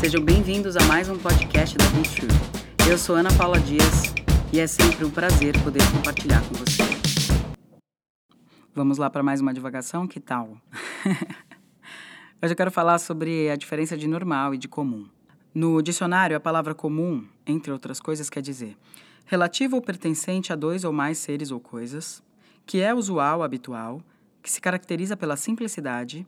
[0.00, 2.28] Sejam bem-vindos a mais um podcast da Culture.
[2.88, 4.14] Eu sou Ana Paula Dias
[4.52, 6.84] e é sempre um prazer poder compartilhar com você.
[8.72, 10.06] Vamos lá para mais uma divagação?
[10.06, 10.56] Que tal?
[12.40, 15.08] Hoje eu quero falar sobre a diferença de normal e de comum.
[15.52, 18.76] No dicionário, a palavra comum, entre outras coisas, quer dizer
[19.26, 22.22] relativo ou pertencente a dois ou mais seres ou coisas,
[22.64, 24.00] que é usual, habitual,
[24.40, 26.24] que se caracteriza pela simplicidade,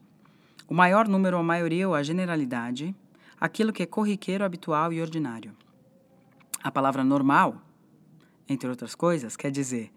[0.67, 2.93] o maior número, a maioria ou a generalidade,
[3.41, 5.57] aquilo que é corriqueiro, habitual e ordinário.
[6.63, 7.59] A palavra normal,
[8.47, 9.91] entre outras coisas, quer dizer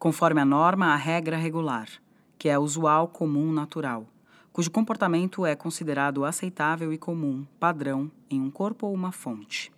[0.00, 1.88] conforme a norma, a regra regular,
[2.36, 4.06] que é usual, comum, natural,
[4.52, 9.72] cujo comportamento é considerado aceitável e comum, padrão, em um corpo ou uma fonte.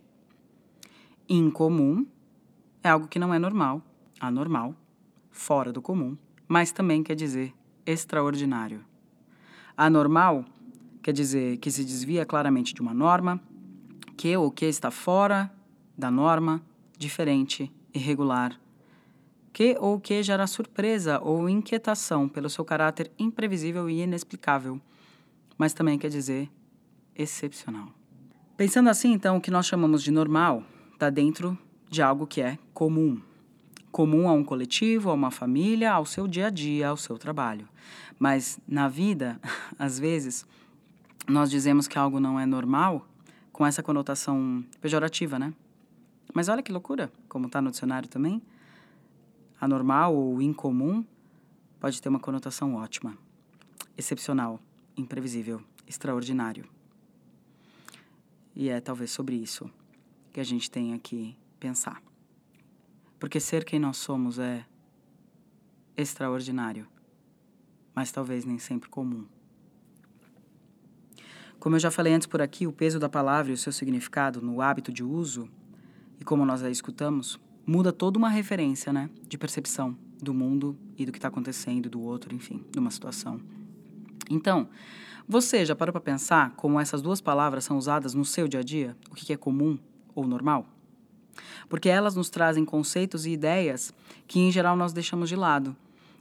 [1.28, 2.06] Incomum
[2.83, 3.83] é algo que não é normal,
[4.19, 4.75] anormal,
[5.30, 6.16] fora do comum,
[6.48, 8.84] mas também quer dizer extraordinário.
[9.77, 10.45] Anormal
[11.03, 13.41] quer dizer que se desvia claramente de uma norma,
[14.17, 15.51] que ou que está fora
[15.97, 16.62] da norma,
[16.98, 18.59] diferente, irregular,
[19.53, 24.81] que ou que gera surpresa ou inquietação pelo seu caráter imprevisível e inexplicável,
[25.59, 26.48] mas também quer dizer
[27.14, 27.89] excepcional.
[28.57, 32.59] Pensando assim, então, o que nós chamamos de normal está dentro de algo que é
[32.73, 33.20] comum.
[33.91, 37.69] Comum a um coletivo, a uma família, ao seu dia a dia, ao seu trabalho.
[38.19, 39.41] Mas na vida,
[39.79, 40.47] às vezes,
[41.29, 43.07] nós dizemos que algo não é normal
[43.53, 45.53] com essa conotação pejorativa, né?
[46.33, 48.43] Mas olha que loucura, como está no dicionário também.
[49.61, 51.05] Anormal ou incomum
[51.79, 53.17] pode ter uma conotação ótima,
[53.97, 54.61] excepcional,
[54.97, 56.65] imprevisível, extraordinário.
[58.55, 59.71] E é talvez sobre isso
[60.33, 62.03] que a gente tem que pensar.
[63.19, 64.65] Porque ser quem nós somos é
[65.97, 66.87] extraordinário,
[67.95, 69.27] mas talvez nem sempre comum.
[71.61, 74.42] Como eu já falei antes por aqui, o peso da palavra e o seu significado
[74.42, 75.48] no hábito de uso,
[76.19, 81.07] e como nós a escutamos, muda toda uma referência né, de percepção do mundo e
[81.07, 83.40] do que está acontecendo, do outro, enfim, de uma situação.
[84.29, 84.68] Então,
[85.29, 88.64] você já parou para pensar como essas duas palavras são usadas no seu dia a
[88.64, 88.96] dia?
[89.08, 89.79] O que é comum
[90.14, 90.67] ou normal?
[91.68, 93.92] porque elas nos trazem conceitos e ideias
[94.27, 95.77] que, em geral, nós deixamos de lado,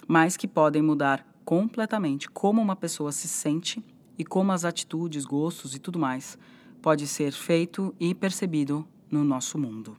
[0.07, 3.83] mas que podem mudar completamente como uma pessoa se sente
[4.19, 6.37] e como as atitudes, gostos e tudo mais
[6.81, 9.97] pode ser feito e percebido no nosso mundo.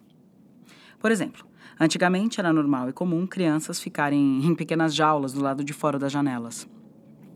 [0.98, 1.44] Por exemplo,
[1.81, 6.12] antigamente era normal e comum crianças ficarem em pequenas jaulas do lado de fora das
[6.12, 6.69] janelas.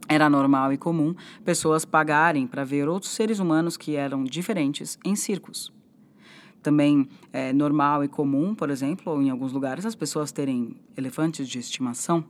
[0.07, 5.17] Era normal e comum pessoas pagarem para ver outros seres humanos que eram diferentes em
[5.17, 5.73] circos
[6.65, 11.59] também é normal e comum, por exemplo, em alguns lugares, as pessoas terem elefantes de
[11.59, 12.25] estimação.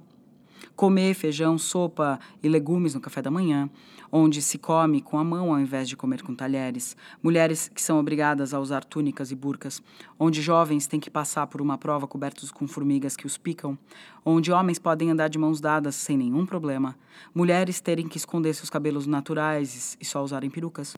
[0.77, 3.71] Comer feijão, sopa e legumes no café da manhã,
[4.11, 6.97] onde se come com a mão ao invés de comer com talheres.
[7.23, 9.83] Mulheres que são obrigadas a usar túnicas e burcas,
[10.19, 13.79] onde jovens têm que passar por uma prova cobertos com formigas que os picam,
[14.25, 16.97] onde homens podem andar de mãos dadas sem nenhum problema,
[17.35, 20.97] mulheres terem que esconder seus cabelos naturais e só usarem perucas.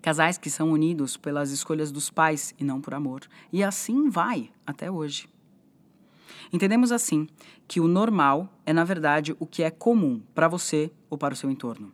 [0.00, 3.22] Casais que são unidos pelas escolhas dos pais e não por amor.
[3.52, 5.28] E assim vai até hoje.
[6.52, 7.26] Entendemos assim
[7.66, 11.36] que o normal é, na verdade, o que é comum para você ou para o
[11.36, 11.92] seu entorno.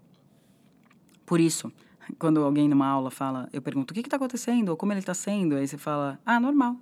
[1.26, 1.72] Por isso,
[2.18, 5.14] quando alguém numa aula fala, eu pergunto o que está acontecendo ou como ele está
[5.14, 6.76] sendo, aí você fala, ah, normal.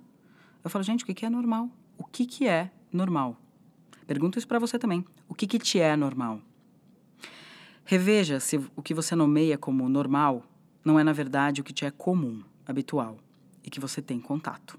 [0.63, 1.69] Eu falo, gente, o que, que é normal?
[1.97, 3.37] O que, que é normal?
[4.05, 5.05] Pergunto isso para você também.
[5.27, 6.39] O que, que te é normal?
[7.85, 10.43] Reveja se o que você nomeia como normal
[10.83, 13.17] não é, na verdade, o que te é comum, habitual
[13.63, 14.77] e que você tem contato.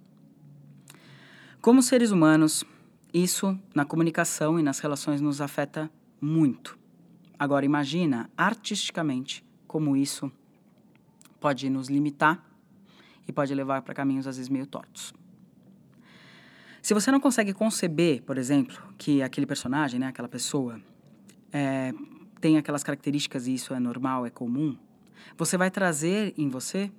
[1.61, 2.65] Como seres humanos,
[3.14, 5.88] isso na comunicação e nas relações nos afeta
[6.20, 6.76] muito.
[7.38, 10.30] Agora, imagina artisticamente como isso
[11.38, 12.44] pode nos limitar
[13.28, 15.14] e pode levar para caminhos às vezes meio tortos.
[16.82, 20.81] Se você não consegue conceber, por exemplo, que aquele personagem, né, aquela pessoa,
[21.52, 21.94] é,
[22.41, 24.76] tem aquelas características e isso é normal, é comum,
[25.36, 26.90] você vai trazer em você,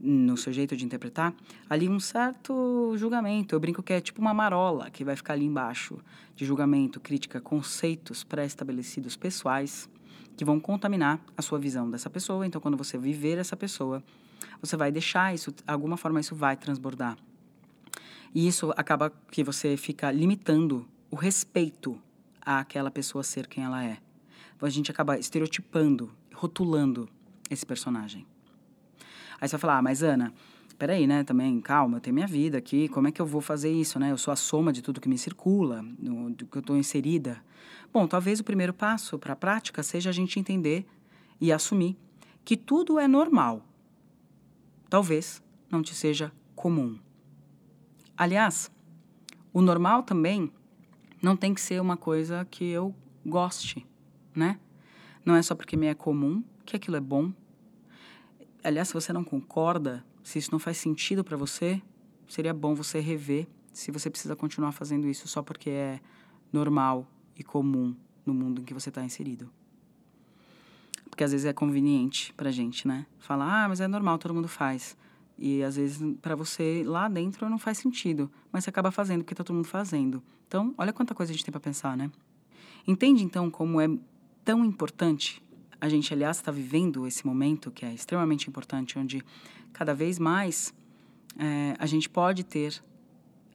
[0.00, 1.34] no seu jeito de interpretar,
[1.68, 3.54] ali um certo julgamento.
[3.54, 5.98] Eu brinco que é tipo uma marola que vai ficar ali embaixo
[6.34, 9.88] de julgamento, crítica, conceitos pré-estabelecidos pessoais
[10.36, 12.46] que vão contaminar a sua visão dessa pessoa.
[12.46, 14.02] Então, quando você viver essa pessoa,
[14.60, 17.18] você vai deixar isso, de alguma forma isso vai transbordar.
[18.34, 22.00] E isso acaba que você fica limitando o respeito
[22.40, 23.98] àquela pessoa ser quem ela é.
[24.62, 27.08] A gente acaba estereotipando, rotulando
[27.50, 28.26] esse personagem.
[29.40, 30.32] Aí você vai falar, ah, mas Ana,
[30.78, 33.72] peraí, né, também, calma, eu tenho minha vida aqui, como é que eu vou fazer
[33.72, 34.10] isso, né?
[34.10, 37.42] Eu sou a soma de tudo que me circula, no, do que eu estou inserida.
[37.92, 40.86] Bom, talvez o primeiro passo para a prática seja a gente entender
[41.40, 41.96] e assumir
[42.44, 43.64] que tudo é normal.
[44.88, 46.98] talvez não te seja comum.
[48.16, 48.70] Aliás,
[49.52, 50.52] o normal também
[51.22, 52.94] não tem que ser uma coisa que eu
[53.24, 53.86] goste,
[54.34, 54.58] né?
[55.24, 57.32] Não é só porque me é comum que aquilo é bom.
[58.62, 61.80] Aliás, se você não concorda, se isso não faz sentido para você,
[62.28, 66.00] seria bom você rever se você precisa continuar fazendo isso só porque é
[66.52, 67.94] normal e comum
[68.26, 69.50] no mundo em que você está inserido.
[71.08, 73.06] Porque às vezes é conveniente pra gente, né?
[73.18, 74.96] Falar, ah, mas é normal, todo mundo faz.
[75.38, 79.34] E às vezes para você lá dentro não faz sentido, mas você acaba fazendo porque
[79.34, 80.22] tá todo mundo fazendo.
[80.46, 82.10] Então, olha quanta coisa a gente tem para pensar, né?
[82.86, 83.88] Entende então como é
[84.44, 85.42] tão importante
[85.80, 89.22] a gente, aliás, está vivendo esse momento que é extremamente importante, onde
[89.72, 90.74] cada vez mais
[91.38, 92.82] é, a gente pode ter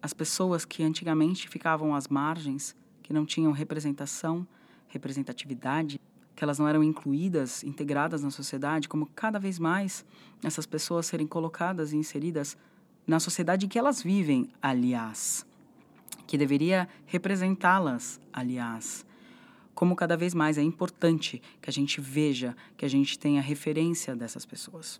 [0.02, 4.48] as pessoas que antigamente ficavam às margens, que não tinham representação,
[4.88, 6.00] representatividade,
[6.36, 10.06] que elas não eram incluídas, integradas na sociedade, como cada vez mais
[10.44, 12.58] essas pessoas serem colocadas e inseridas
[13.08, 15.46] na sociedade em que elas vivem, aliás,
[16.28, 19.06] que deveria representá-las, aliás.
[19.76, 24.16] Como cada vez mais é importante que a gente veja, que a gente tenha referência
[24.16, 25.00] dessas pessoas.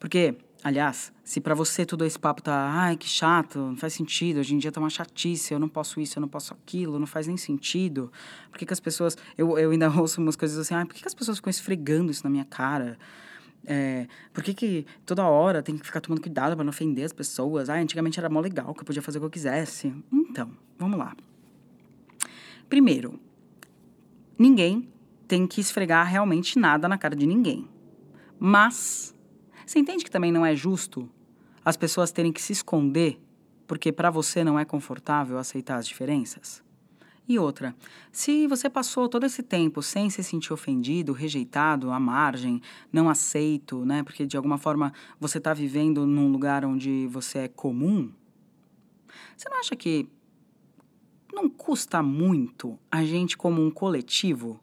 [0.00, 4.38] Porque Aliás, se para você todo esse papo tá, ai, que chato, não faz sentido,
[4.38, 7.06] hoje em dia tá uma chatice, eu não posso isso, eu não posso aquilo, não
[7.06, 8.12] faz nem sentido.
[8.48, 9.16] Por que, que as pessoas.
[9.36, 12.12] Eu, eu ainda ouço umas coisas assim, ai, por que, que as pessoas ficam esfregando
[12.12, 12.96] isso na minha cara?
[13.66, 17.12] É, por que, que toda hora tem que ficar tomando cuidado para não ofender as
[17.12, 17.68] pessoas?
[17.68, 19.92] Ah, antigamente era mó legal, que eu podia fazer o que eu quisesse.
[20.12, 20.48] Então,
[20.78, 21.16] vamos lá.
[22.68, 23.18] Primeiro,
[24.42, 24.88] ninguém
[25.28, 27.68] tem que esfregar realmente nada na cara de ninguém.
[28.38, 29.14] Mas
[29.64, 31.08] você entende que também não é justo
[31.64, 33.20] as pessoas terem que se esconder
[33.66, 36.62] porque para você não é confortável aceitar as diferenças?
[37.28, 37.74] E outra,
[38.10, 42.60] se você passou todo esse tempo sem se sentir ofendido, rejeitado, à margem,
[42.92, 44.02] não aceito, né?
[44.02, 48.12] Porque de alguma forma você está vivendo num lugar onde você é comum,
[49.36, 50.08] você não acha que
[51.32, 54.60] não custa muito a gente, como um coletivo,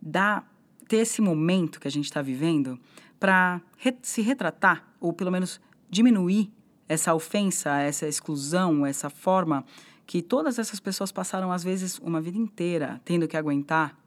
[0.00, 0.50] dar,
[0.88, 2.78] ter esse momento que a gente está vivendo
[3.18, 6.52] para re se retratar, ou pelo menos diminuir
[6.88, 9.64] essa ofensa, essa exclusão, essa forma
[10.06, 13.98] que todas essas pessoas passaram, às vezes, uma vida inteira tendo que aguentar,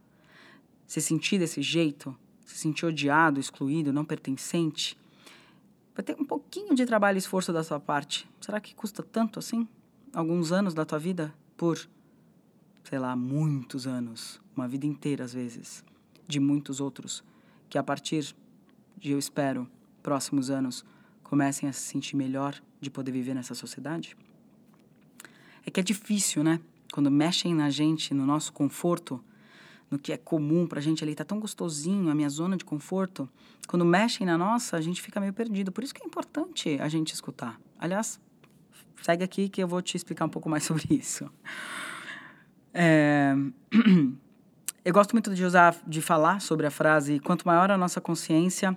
[0.85, 4.97] se sentir desse jeito, se sentir odiado, excluído, não pertencente.
[5.95, 8.29] Vai ter um pouquinho de trabalho e esforço da sua parte.
[8.39, 9.67] Será que custa tanto assim?
[10.13, 11.33] Alguns anos da tua vida?
[11.57, 11.89] Por,
[12.83, 14.39] sei lá, muitos anos.
[14.55, 15.83] Uma vida inteira, às vezes.
[16.27, 17.23] De muitos outros.
[17.67, 18.35] Que a partir
[18.95, 19.67] de, eu espero,
[20.03, 20.85] próximos anos,
[21.23, 24.15] comecem a se sentir melhor de poder viver nessa sociedade?
[25.65, 26.61] É que é difícil, né?
[26.93, 29.21] Quando mexem na gente, no nosso conforto,
[29.89, 33.27] no que é comum pra gente ali, tá tão gostosinho, a minha zona de conforto.
[33.67, 35.71] Quando mexem na nossa, a gente fica meio perdido.
[35.71, 37.59] Por isso que é importante a gente escutar.
[37.79, 38.19] Aliás,
[39.01, 41.29] segue aqui que eu vou te explicar um pouco mais sobre isso.
[42.73, 43.33] É...
[44.85, 48.73] Eu gosto muito de usar, de falar sobre a frase: quanto maior a nossa consciência,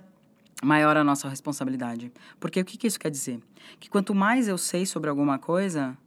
[0.61, 2.11] maior a nossa responsabilidade.
[2.37, 3.41] Porque o que, que isso quer dizer?
[3.79, 5.97] Que quanto mais eu sei sobre alguma coisa,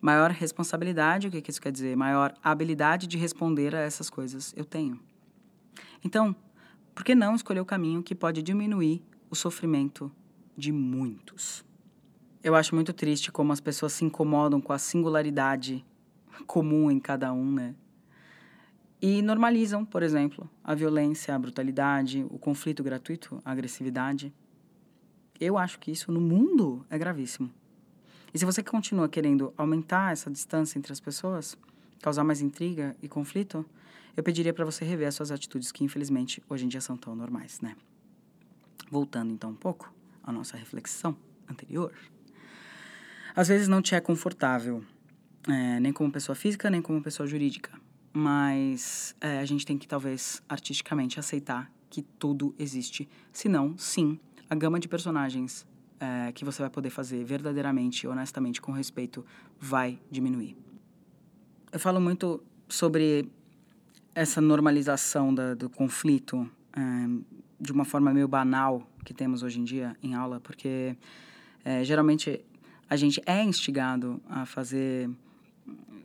[0.00, 1.96] maior responsabilidade, o que, que isso quer dizer?
[1.96, 4.98] Maior habilidade de responder a essas coisas eu tenho.
[6.02, 6.34] Então,
[6.94, 10.10] por que não escolher o caminho que pode diminuir o sofrimento
[10.56, 11.65] de muitos?
[12.46, 15.84] Eu acho muito triste como as pessoas se incomodam com a singularidade
[16.46, 17.74] comum em cada um, né?
[19.02, 24.32] e normalizam, por exemplo, a violência, a brutalidade, o conflito gratuito, a agressividade.
[25.40, 27.50] Eu acho que isso no mundo é gravíssimo.
[28.32, 31.58] E se você continua querendo aumentar essa distância entre as pessoas,
[32.00, 33.66] causar mais intriga e conflito,
[34.16, 37.16] eu pediria para você rever as suas atitudes que infelizmente hoje em dia são tão
[37.16, 37.76] normais, né?
[38.88, 41.16] Voltando então um pouco à nossa reflexão
[41.50, 41.92] anterior.
[43.36, 44.82] Às vezes não te é confortável,
[45.46, 47.70] é, nem como pessoa física, nem como pessoa jurídica
[48.18, 53.06] mas é, a gente tem que talvez artisticamente aceitar que tudo existe.
[53.30, 55.66] Se não, sim, a gama de personagens
[56.00, 59.22] é, que você vai poder fazer verdadeiramente, honestamente, com respeito,
[59.60, 60.56] vai diminuir.
[61.70, 63.30] Eu falo muito sobre
[64.14, 66.80] essa normalização da, do conflito é,
[67.60, 70.96] de uma forma meio banal que temos hoje em dia em aula, porque
[71.62, 72.42] é, geralmente
[72.88, 75.10] a gente é instigado a fazer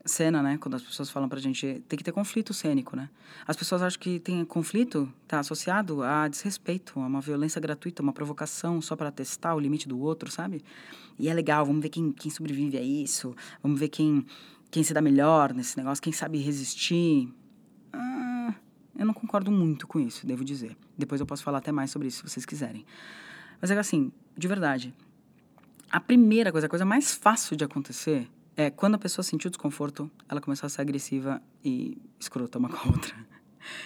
[0.05, 0.57] cena, né?
[0.57, 3.09] Quando as pessoas falam pra gente, tem que ter conflito cênico, né?
[3.47, 8.13] As pessoas acham que tem conflito, tá associado a desrespeito, a uma violência gratuita, uma
[8.13, 10.63] provocação só para testar o limite do outro, sabe?
[11.19, 14.25] E é legal, vamos ver quem, quem sobrevive a isso, vamos ver quem,
[14.69, 17.29] quem se dá melhor nesse negócio, quem sabe resistir.
[17.93, 18.55] Ah,
[18.97, 20.75] eu não concordo muito com isso, devo dizer.
[20.97, 22.85] Depois eu posso falar até mais sobre isso, se vocês quiserem.
[23.61, 24.93] Mas é assim, de verdade,
[25.91, 30.09] a primeira coisa, a coisa mais fácil de acontecer é quando a pessoa sentiu desconforto,
[30.29, 33.13] ela começou a ser agressiva e escrota uma com a outra.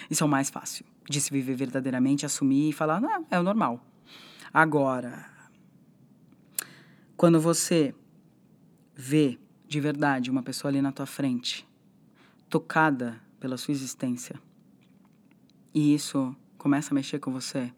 [0.08, 3.42] Isso é o mais fácil de se viver verdadeiramente, assumir e falar, não, é o
[3.42, 3.84] normal.
[4.52, 5.28] Agora,
[7.16, 7.94] quando você
[8.94, 11.66] vê de verdade uma pessoa ali na tua frente,
[12.48, 14.40] tocada pela sua existência,
[15.74, 17.72] e isso começa a mexer com você,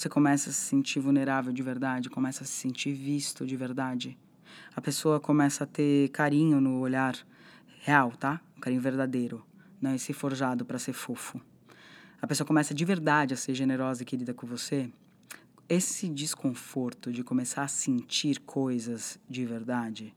[0.00, 4.16] você começa a se sentir vulnerável de verdade, começa a se sentir visto de verdade.
[4.74, 7.14] A pessoa começa a ter carinho no olhar
[7.80, 8.40] real, tá?
[8.56, 9.44] Um carinho verdadeiro,
[9.78, 11.38] não esse forjado para ser fofo.
[12.18, 14.90] A pessoa começa de verdade a ser generosa e querida com você.
[15.68, 20.14] Esse desconforto de começar a sentir coisas de verdade,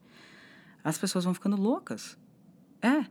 [0.82, 2.18] as pessoas vão ficando loucas.
[2.82, 3.06] É,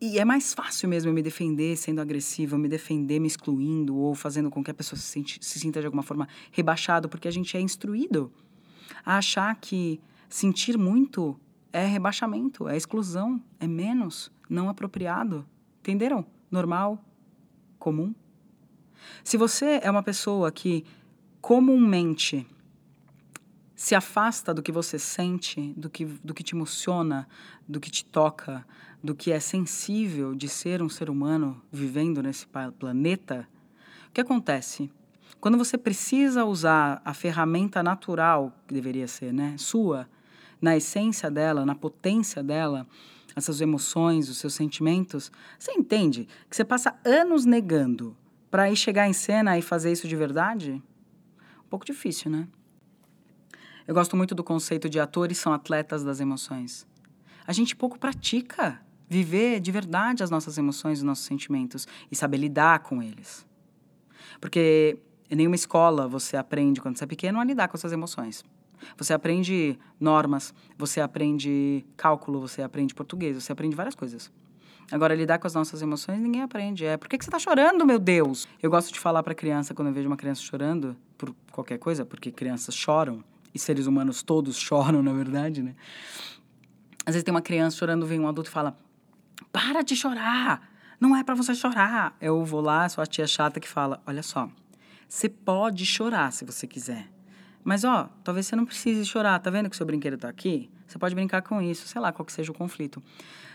[0.00, 4.14] e é mais fácil mesmo eu me defender sendo agressiva, me defender me excluindo ou
[4.14, 7.30] fazendo com que a pessoa se, sente, se sinta de alguma forma rebaixado, porque a
[7.30, 8.32] gente é instruído
[9.04, 11.38] a achar que sentir muito
[11.72, 15.46] é rebaixamento, é exclusão, é menos, não apropriado.
[15.80, 16.24] Entenderam?
[16.50, 17.04] Normal,
[17.78, 18.14] comum.
[19.22, 20.84] Se você é uma pessoa que
[21.40, 22.46] comumente
[23.80, 27.26] se afasta do que você sente, do que, do que te emociona,
[27.66, 28.62] do que te toca,
[29.02, 32.46] do que é sensível de ser um ser humano vivendo nesse
[32.78, 33.48] planeta,
[34.06, 34.90] o que acontece?
[35.40, 40.06] Quando você precisa usar a ferramenta natural, que deveria ser, né, sua,
[40.60, 42.86] na essência dela, na potência dela,
[43.34, 48.14] essas emoções, os seus sentimentos, você entende que você passa anos negando
[48.50, 50.82] para ir chegar em cena e fazer isso de verdade?
[51.64, 52.46] Um pouco difícil, né?
[53.86, 56.86] Eu gosto muito do conceito de atores são atletas das emoções.
[57.46, 62.36] A gente pouco pratica viver de verdade as nossas emoções, os nossos sentimentos e saber
[62.36, 63.46] lidar com eles.
[64.40, 67.92] Porque em nenhuma escola você aprende, quando você é pequeno, a lidar com as suas
[67.92, 68.44] emoções.
[68.96, 74.30] Você aprende normas, você aprende cálculo, você aprende português, você aprende várias coisas.
[74.90, 76.84] Agora, lidar com as nossas emoções, ninguém aprende.
[76.84, 78.48] É, por que, que você está chorando, meu Deus?
[78.60, 82.04] Eu gosto de falar para criança, quando eu vejo uma criança chorando, por qualquer coisa,
[82.04, 83.22] porque crianças choram,
[83.54, 85.74] e seres humanos todos choram, na verdade, né?
[87.06, 88.76] Às vezes tem uma criança chorando, vem um adulto e fala:
[89.52, 90.68] para de chorar!
[91.00, 92.14] Não é para você chorar.
[92.20, 94.50] Eu vou lá, sou a tia chata que fala: olha só,
[95.08, 97.08] você pode chorar se você quiser.
[97.64, 99.38] Mas, ó, talvez você não precise chorar.
[99.38, 100.70] Tá vendo que seu brinquedo tá aqui?
[100.86, 103.02] Você pode brincar com isso, sei lá qual que seja o conflito.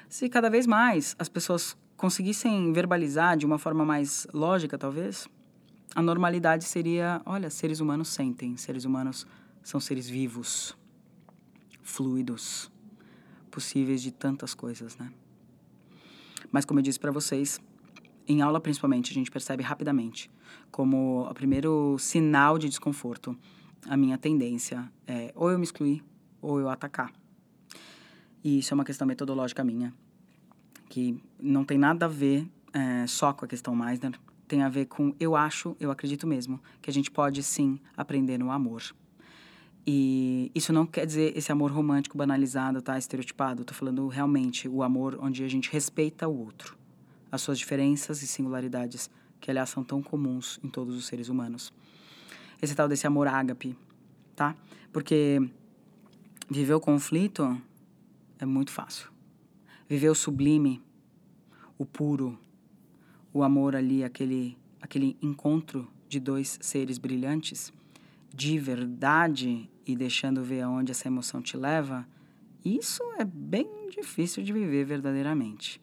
[0.09, 5.27] Se cada vez mais as pessoas conseguissem verbalizar de uma forma mais lógica, talvez,
[5.95, 9.25] a normalidade seria: olha, seres humanos sentem, seres humanos
[9.65, 10.77] são seres vivos,
[11.81, 12.71] fluidos,
[13.49, 15.11] possíveis de tantas coisas, né?
[16.51, 17.59] Mas, como eu disse para vocês,
[18.27, 20.29] em aula principalmente, a gente percebe rapidamente
[20.69, 23.35] como o primeiro sinal de desconforto,
[23.87, 26.03] a minha tendência é ou eu me excluir
[26.39, 27.11] ou eu atacar.
[28.43, 29.91] E isso é uma questão metodológica minha,
[30.89, 34.13] que não tem nada a ver é, só com a questão Meisner,
[34.47, 38.37] tem a ver com eu acho, eu acredito mesmo, que a gente pode sim aprender
[38.37, 38.83] no amor.
[39.87, 42.97] E isso não quer dizer esse amor romântico banalizado, tá?
[42.97, 43.61] Estereotipado.
[43.61, 46.75] Estou falando realmente o amor onde a gente respeita o outro,
[47.31, 51.71] as suas diferenças e singularidades, que aliás são tão comuns em todos os seres humanos.
[52.59, 53.77] Esse tal desse amor ágape,
[54.35, 54.55] tá?
[54.91, 55.39] Porque
[56.49, 57.61] viver o conflito
[58.39, 59.07] é muito fácil.
[59.87, 60.81] Viver o sublime,
[61.77, 62.39] o puro,
[63.31, 67.71] o amor ali, aquele, aquele encontro de dois seres brilhantes,
[68.33, 72.07] de verdade e deixando ver aonde essa emoção te leva,
[72.63, 75.81] isso é bem difícil de viver verdadeiramente.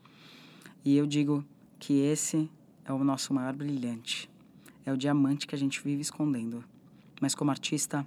[0.84, 1.44] E eu digo
[1.78, 2.50] que esse
[2.84, 4.28] é o nosso maior brilhante.
[4.84, 6.64] É o diamante que a gente vive escondendo.
[7.20, 8.06] Mas como artista,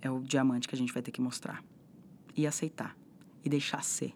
[0.00, 1.62] é o diamante que a gente vai ter que mostrar.
[2.34, 2.96] E aceitar.
[3.44, 4.14] E deixar ser.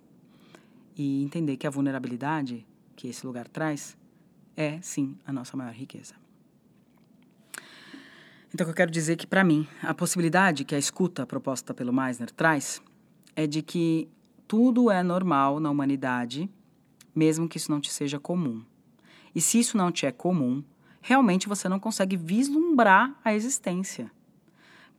[0.96, 2.66] E entender que a vulnerabilidade
[2.96, 3.96] que esse lugar traz
[4.56, 6.14] é, sim, a nossa maior riqueza.
[8.52, 11.92] Então, eu quero dizer é que, para mim, a possibilidade que a escuta proposta pelo
[11.92, 12.80] Meisner traz
[13.36, 14.08] é de que
[14.46, 16.50] tudo é normal na humanidade,
[17.14, 18.64] mesmo que isso não te seja comum.
[19.34, 20.64] E se isso não te é comum,
[21.02, 24.10] realmente você não consegue vislumbrar a existência.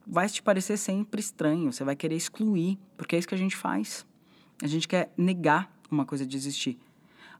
[0.06, 3.56] Vai te parecer sempre estranho, você vai querer excluir, porque é isso que a gente
[3.56, 4.06] faz.
[4.62, 6.79] A gente quer negar uma coisa de existir.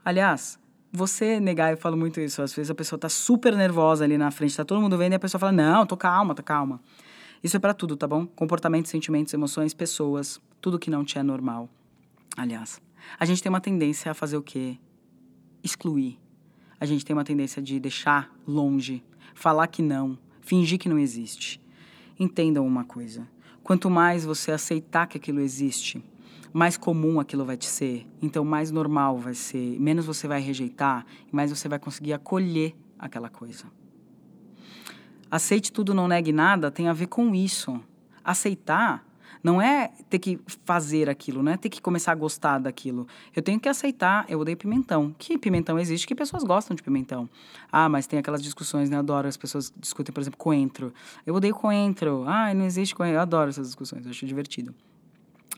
[0.04, 0.60] Aliás,
[0.92, 4.32] você negar, eu falo muito isso, às vezes a pessoa tá super nervosa ali na
[4.32, 6.82] frente, tá todo mundo vendo e a pessoa fala: "Não, tô calma, tô calma".
[7.44, 8.26] Isso é para tudo, tá bom?
[8.26, 11.70] Comportamentos, sentimentos, emoções, pessoas, tudo que não te é normal.
[12.36, 12.82] Aliás,
[13.18, 14.78] a gente tem uma tendência a fazer o quê?
[15.64, 16.20] Excluir.
[16.80, 19.04] A gente tem uma tendência de deixar longe,
[19.34, 21.62] falar que não, fingir que não existe.
[22.20, 23.28] Entendam uma coisa:
[23.64, 26.04] quanto mais você aceitar que aquilo existe,
[26.52, 31.06] mais comum aquilo vai te ser, então mais normal vai ser, menos você vai rejeitar
[31.32, 33.66] mais você vai conseguir acolher aquela coisa.
[35.32, 37.80] Aceite tudo, não negue nada tem a ver com isso.
[38.24, 39.06] Aceitar
[39.44, 43.08] não é ter que fazer aquilo, não é ter que começar a gostar daquilo.
[43.34, 45.16] Eu tenho que aceitar, eu odeio pimentão.
[45.18, 47.30] Que pimentão existe, que pessoas gostam de pimentão.
[47.72, 48.98] Ah, mas tem aquelas discussões, né?
[48.98, 50.94] Eu adoro, as pessoas discutem, por exemplo, coentro.
[51.26, 52.26] Eu odeio coentro.
[52.28, 53.16] Ah, não existe coentro.
[53.16, 54.76] Eu adoro essas discussões, eu acho divertido.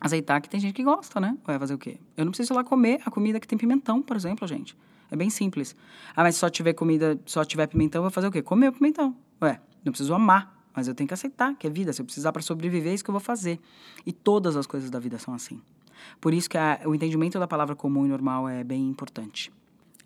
[0.02, 1.38] Aceitar que tem gente que gosta, né?
[1.46, 2.00] Vai fazer o quê?
[2.18, 4.76] Eu não preciso ir lá comer a comida que tem pimentão, por exemplo, gente.
[5.10, 5.76] É bem simples.
[6.16, 8.42] Ah, mas só tiver comida, só tiver pimentão, vou fazer o quê?
[8.42, 9.16] Comer o pimentão.
[9.42, 11.92] Ué, não preciso amar mas eu tenho que aceitar que é vida.
[11.94, 13.60] Se eu precisar para sobreviver, é isso que eu vou fazer.
[14.06, 15.62] E todas as coisas da vida são assim.
[16.20, 19.52] Por isso que a, o entendimento da palavra comum e normal é bem importante.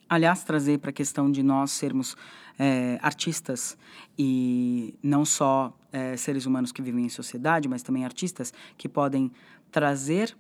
[0.07, 2.15] Aliás, trazer para a questão de nós sermos
[2.59, 3.77] é, artistas
[4.17, 9.31] e não só é, seres humanos que vivem em sociedade, mas também artistas que podem
[9.75, 10.33] trazer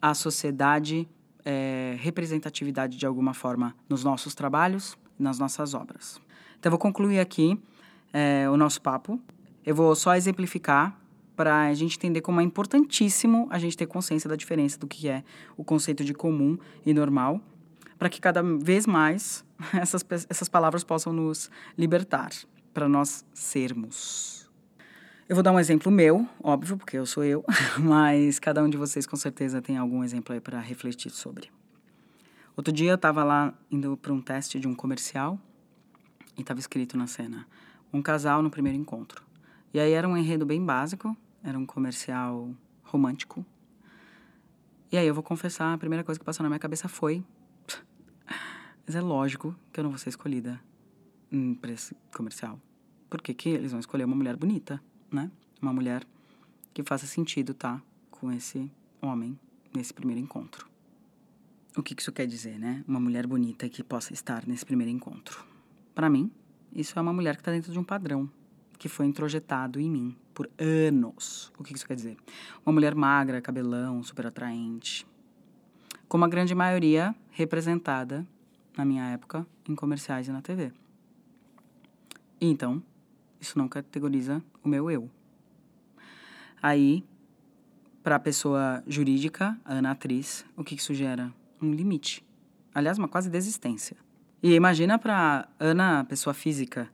[0.00, 1.08] à sociedade
[1.44, 6.20] é, representatividade de alguma forma nos nossos trabalhos, nas nossas obras.
[6.60, 7.60] Então, vou concluir aqui
[8.12, 9.20] é, o nosso papo
[9.66, 10.96] eu vou só exemplificar
[11.34, 15.08] para a gente entender como é importantíssimo a gente ter consciência da diferença do que
[15.08, 15.24] é
[15.56, 16.56] o conceito de comum
[16.86, 17.40] e normal,
[17.98, 19.44] para que cada vez mais
[19.74, 22.30] essas, essas palavras possam nos libertar,
[22.72, 24.47] para nós sermos.
[25.28, 27.44] Eu vou dar um exemplo meu, óbvio, porque eu sou eu,
[27.78, 31.50] mas cada um de vocês com certeza tem algum exemplo aí para refletir sobre.
[32.56, 35.38] Outro dia eu estava lá indo para um teste de um comercial
[36.34, 37.46] e estava escrito na cena:
[37.92, 39.22] um casal no primeiro encontro.
[39.74, 42.50] E aí era um enredo bem básico, era um comercial
[42.82, 43.44] romântico.
[44.90, 47.22] E aí eu vou confessar, a primeira coisa que passou na minha cabeça foi.
[48.86, 50.58] Mas é lógico que eu não vou ser escolhida
[51.60, 52.58] para esse comercial.
[53.10, 55.30] Por que, que eles vão escolher uma mulher bonita, né?
[55.60, 56.06] Uma mulher
[56.72, 59.38] que faça sentido tá com esse homem
[59.74, 60.68] nesse primeiro encontro.
[61.76, 62.84] O que, isso quer dizer, né?
[62.88, 65.44] Uma mulher bonita que possa estar nesse primeiro encontro.
[65.94, 66.30] Para mim,
[66.72, 68.28] isso é uma mulher que está dentro de um padrão
[68.78, 71.52] que foi introjetado em mim por anos.
[71.58, 72.16] O que isso quer dizer?
[72.64, 75.06] Uma mulher magra, cabelão, super atraente.
[76.08, 78.26] Como a grande maioria representada,
[78.76, 80.72] na minha época, em comerciais e na TV.
[82.40, 82.82] Então,
[83.40, 85.10] isso não categoriza o meu eu.
[86.62, 87.04] Aí,
[88.02, 91.32] para a pessoa jurídica, a Ana atriz, o que isso gera?
[91.60, 92.24] Um limite.
[92.74, 93.96] Aliás, uma quase desistência.
[94.42, 96.88] E imagina para Ana, pessoa física,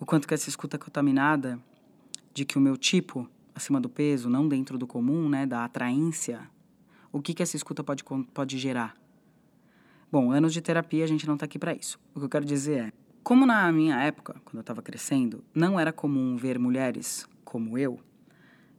[0.00, 1.58] o quanto que essa escuta contaminada
[2.34, 6.48] de que o meu tipo, acima do peso, não dentro do comum, né, da atraência,
[7.12, 8.96] o que que essa escuta pode, pode gerar?
[10.10, 11.98] Bom, anos de terapia, a gente não está aqui para isso.
[12.14, 12.92] O que eu quero dizer é,
[13.28, 18.00] como na minha época, quando eu estava crescendo, não era comum ver mulheres como eu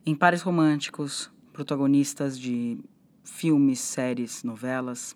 [0.04, 2.80] em pares românticos, protagonistas de
[3.24, 5.16] filmes, séries, novelas,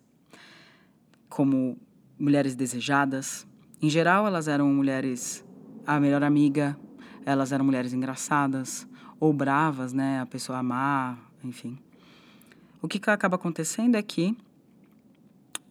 [1.28, 1.80] como
[2.19, 3.48] mulheres desejadas.
[3.82, 5.43] Em geral, elas eram mulheres
[5.84, 6.78] a melhor amiga,
[7.26, 8.88] elas eram mulheres engraçadas
[9.19, 10.19] ou bravas, né?
[10.19, 11.80] A pessoa amar, enfim.
[12.80, 14.38] O que acaba acontecendo é que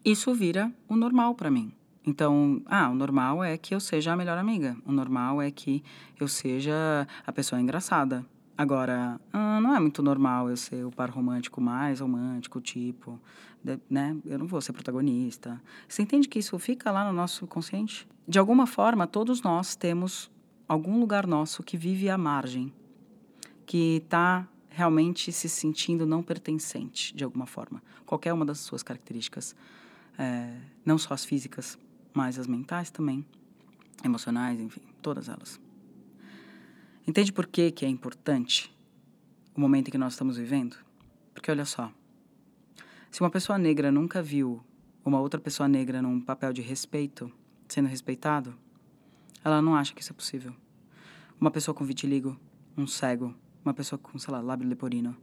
[0.04, 1.72] isso vira o normal para mim.
[2.04, 4.76] Então, ah, o normal é que eu seja a melhor amiga.
[4.84, 5.84] O normal é que
[6.18, 8.24] eu seja a pessoa engraçada.
[8.58, 13.20] Agora, ah, não é muito normal eu ser o par romântico mais romântico, tipo,
[13.62, 14.16] de, né?
[14.24, 15.60] Eu não vou ser protagonista.
[15.88, 18.06] Você entende que isso fica lá no nosso consciente?
[18.26, 20.30] De alguma forma, todos nós temos
[20.68, 22.72] algum lugar nosso que vive à margem,
[23.64, 27.82] que está realmente se sentindo não pertencente, de alguma forma.
[28.04, 29.54] Qualquer uma das suas características,
[30.18, 31.78] é, não só as físicas,
[32.14, 33.24] mas as mentais também,
[34.04, 35.60] emocionais, enfim, todas elas.
[37.06, 38.72] Entende por que, que é importante
[39.54, 40.76] o momento em que nós estamos vivendo?
[41.34, 41.92] Porque olha só,
[43.10, 44.62] se uma pessoa negra nunca viu
[45.04, 47.30] uma outra pessoa negra num papel de respeito,
[47.68, 48.54] sendo respeitado,
[49.44, 50.54] ela não acha que isso é possível.
[51.40, 52.38] Uma pessoa com vitiligo,
[52.76, 55.16] um cego, uma pessoa com, sei lá, lábio leporino,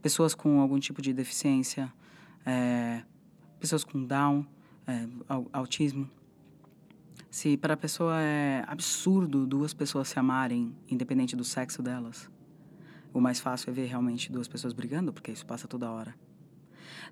[0.00, 1.92] pessoas com algum tipo de deficiência,
[2.44, 3.02] é,
[3.58, 4.46] pessoas com Down,
[4.86, 5.08] é,
[5.52, 6.08] autismo,
[7.36, 12.30] se para a pessoa é absurdo duas pessoas se amarem, independente do sexo delas,
[13.12, 16.14] o mais fácil é ver realmente duas pessoas brigando, porque isso passa toda hora.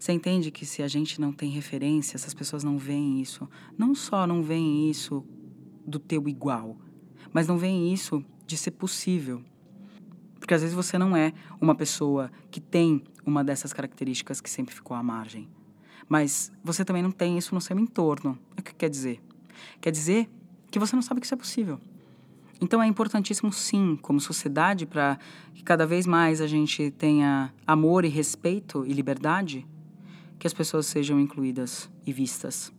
[0.00, 3.94] Você entende que se a gente não tem referência, essas pessoas não veem isso, não
[3.94, 5.22] só não veem isso
[5.86, 6.78] do teu igual,
[7.30, 9.42] mas não veem isso de ser possível.
[10.40, 14.74] Porque às vezes você não é uma pessoa que tem uma dessas características que sempre
[14.74, 15.50] ficou à margem.
[16.08, 18.38] Mas você também não tem isso no seu entorno.
[18.58, 19.20] O que quer dizer?
[19.80, 20.28] Quer dizer
[20.70, 21.80] que você não sabe que isso é possível.
[22.60, 25.18] Então é importantíssimo, sim, como sociedade, para
[25.54, 29.66] que cada vez mais a gente tenha amor e respeito e liberdade,
[30.38, 32.72] que as pessoas sejam incluídas e vistas.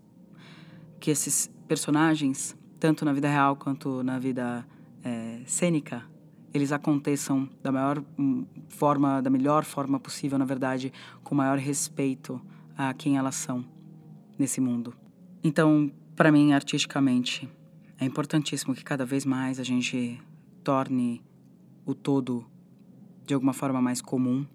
[1.00, 4.66] Que esses personagens, tanto na vida real quanto na vida
[5.04, 6.04] é, cênica,
[6.54, 10.92] eles aconteçam da maior hum, forma, da melhor forma possível, na verdade,
[11.24, 12.42] com maior respeito
[12.78, 13.66] a quem elas são
[14.40, 14.94] nesse mundo.
[15.44, 17.50] Então, para mim, artisticamente,
[17.98, 20.22] é importantíssimo que cada vez mais a gente
[20.64, 21.22] torne
[21.86, 22.46] o todo
[23.26, 24.46] de alguma forma mais comum,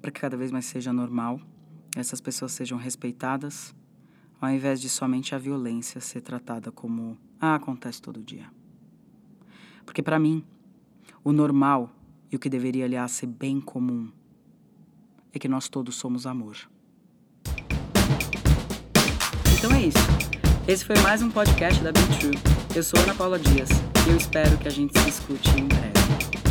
[0.00, 1.40] para que cada vez mais seja normal,
[1.96, 3.74] essas pessoas sejam respeitadas,
[4.40, 8.50] ao invés de somente a violência ser tratada como ah, acontece todo dia.
[9.84, 10.44] Porque para mim,
[11.22, 11.90] o normal
[12.30, 14.10] e o que deveria, aliás, ser bem comum
[15.32, 16.56] é que nós todos somos amor.
[19.58, 20.43] Então é isso.
[20.66, 22.38] Esse foi mais um podcast da Be True.
[22.74, 23.68] Eu sou Ana Paula Dias
[24.06, 26.43] e eu espero que a gente se escute em breve.